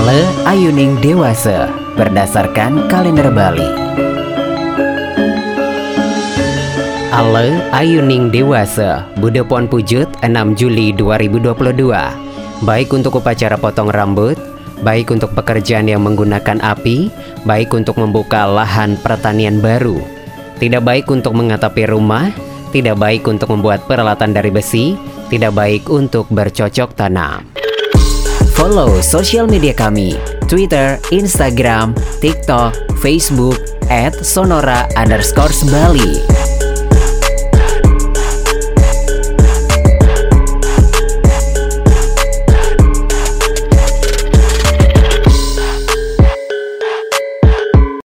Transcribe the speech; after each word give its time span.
Ale 0.00 0.24
Ayuning 0.48 0.96
Dewasa 1.04 1.68
berdasarkan 1.92 2.88
kalender 2.88 3.28
Bali. 3.28 3.68
Ale 7.12 7.60
Ayuning 7.68 8.32
Dewasa 8.32 9.04
Budepon 9.20 9.68
Pujut 9.68 10.08
6 10.24 10.56
Juli 10.56 10.96
2022 10.96 11.92
Baik 12.64 12.88
untuk 12.96 13.20
upacara 13.20 13.60
potong 13.60 13.92
rambut 13.92 14.40
Baik 14.80 15.12
untuk 15.12 15.36
pekerjaan 15.36 15.84
yang 15.84 16.00
menggunakan 16.00 16.64
api 16.64 17.12
Baik 17.44 17.76
untuk 17.76 18.00
membuka 18.00 18.48
lahan 18.48 18.96
pertanian 19.04 19.60
baru. 19.60 20.00
Tidak 20.56 20.80
baik 20.80 21.12
untuk 21.12 21.36
mengatapi 21.36 21.84
rumah 21.92 22.32
Tidak 22.72 22.96
baik 22.96 23.28
untuk 23.28 23.52
membuat 23.52 23.84
peralatan 23.84 24.32
dari 24.32 24.48
besi 24.48 24.96
Tidak 25.28 25.52
baik 25.52 25.92
untuk 25.92 26.24
bercocok 26.32 26.96
tanam 26.96 27.60
Follow 28.60 29.00
sosial 29.00 29.48
media 29.48 29.72
kami 29.72 30.20
Twitter, 30.44 31.00
Instagram, 31.16 31.96
TikTok, 32.20 32.76
Facebook, 33.00 33.56
at 33.88 34.12
sonora 34.20 34.84
underscore 35.00 35.48
Bali. 35.72 36.20